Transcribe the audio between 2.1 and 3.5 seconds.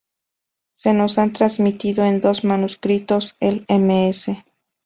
dos manuscritos,